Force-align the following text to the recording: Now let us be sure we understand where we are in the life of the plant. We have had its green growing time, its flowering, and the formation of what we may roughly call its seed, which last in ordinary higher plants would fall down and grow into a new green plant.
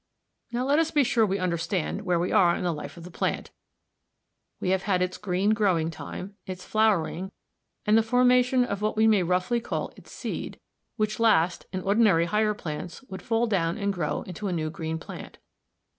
Now 0.51 0.65
let 0.65 0.79
us 0.79 0.89
be 0.89 1.03
sure 1.03 1.27
we 1.27 1.37
understand 1.37 2.01
where 2.05 2.17
we 2.17 2.31
are 2.31 2.55
in 2.55 2.63
the 2.63 2.71
life 2.73 2.97
of 2.97 3.03
the 3.03 3.11
plant. 3.11 3.51
We 4.59 4.71
have 4.71 4.81
had 4.81 4.99
its 5.03 5.19
green 5.19 5.51
growing 5.51 5.91
time, 5.91 6.33
its 6.47 6.65
flowering, 6.65 7.31
and 7.85 7.95
the 7.95 8.01
formation 8.01 8.65
of 8.65 8.81
what 8.81 8.97
we 8.97 9.05
may 9.05 9.21
roughly 9.21 9.59
call 9.61 9.93
its 9.95 10.11
seed, 10.11 10.59
which 10.95 11.19
last 11.19 11.67
in 11.71 11.81
ordinary 11.83 12.25
higher 12.25 12.55
plants 12.55 13.03
would 13.09 13.21
fall 13.21 13.45
down 13.45 13.77
and 13.77 13.93
grow 13.93 14.23
into 14.23 14.47
a 14.47 14.51
new 14.51 14.71
green 14.71 14.97
plant. 14.97 15.37